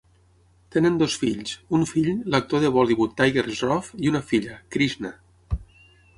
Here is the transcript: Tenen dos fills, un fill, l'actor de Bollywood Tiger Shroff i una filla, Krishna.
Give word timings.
Tenen 0.75 0.95
dos 1.01 1.17
fills, 1.23 1.53
un 1.79 1.85
fill, 1.91 2.09
l'actor 2.35 2.65
de 2.65 2.73
Bollywood 2.79 3.15
Tiger 3.21 3.45
Shroff 3.59 3.93
i 4.07 4.13
una 4.15 4.25
filla, 4.33 4.59
Krishna. 4.77 5.15